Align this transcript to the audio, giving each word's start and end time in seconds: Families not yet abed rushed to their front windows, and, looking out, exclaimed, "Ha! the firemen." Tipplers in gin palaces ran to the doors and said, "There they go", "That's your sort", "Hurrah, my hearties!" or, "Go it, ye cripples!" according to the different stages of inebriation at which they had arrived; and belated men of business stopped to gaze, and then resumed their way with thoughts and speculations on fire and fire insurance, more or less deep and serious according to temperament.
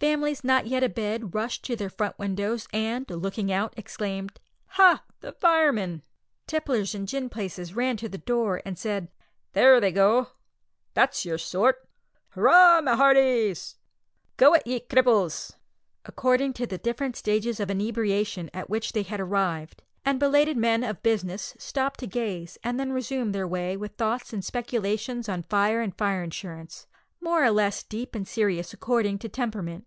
Families 0.00 0.42
not 0.42 0.66
yet 0.66 0.82
abed 0.82 1.34
rushed 1.34 1.62
to 1.66 1.76
their 1.76 1.90
front 1.90 2.18
windows, 2.18 2.66
and, 2.72 3.04
looking 3.10 3.52
out, 3.52 3.74
exclaimed, 3.76 4.40
"Ha! 4.68 5.04
the 5.20 5.32
firemen." 5.32 6.00
Tipplers 6.46 6.94
in 6.94 7.04
gin 7.04 7.28
palaces 7.28 7.76
ran 7.76 7.98
to 7.98 8.08
the 8.08 8.16
doors 8.16 8.62
and 8.64 8.78
said, 8.78 9.08
"There 9.52 9.78
they 9.78 9.92
go", 9.92 10.28
"That's 10.94 11.26
your 11.26 11.36
sort", 11.36 11.86
"Hurrah, 12.30 12.80
my 12.80 12.94
hearties!" 12.96 13.76
or, 13.76 13.84
"Go 14.38 14.54
it, 14.54 14.66
ye 14.66 14.80
cripples!" 14.80 15.56
according 16.06 16.54
to 16.54 16.66
the 16.66 16.78
different 16.78 17.14
stages 17.14 17.60
of 17.60 17.68
inebriation 17.70 18.48
at 18.54 18.70
which 18.70 18.94
they 18.94 19.02
had 19.02 19.20
arrived; 19.20 19.82
and 20.02 20.18
belated 20.18 20.56
men 20.56 20.82
of 20.82 21.02
business 21.02 21.54
stopped 21.58 22.00
to 22.00 22.06
gaze, 22.06 22.56
and 22.64 22.80
then 22.80 22.90
resumed 22.94 23.34
their 23.34 23.46
way 23.46 23.76
with 23.76 23.96
thoughts 23.96 24.32
and 24.32 24.46
speculations 24.46 25.28
on 25.28 25.42
fire 25.42 25.82
and 25.82 25.94
fire 25.98 26.22
insurance, 26.22 26.86
more 27.20 27.44
or 27.44 27.50
less 27.50 27.82
deep 27.82 28.14
and 28.14 28.26
serious 28.26 28.72
according 28.72 29.18
to 29.18 29.28
temperament. 29.28 29.86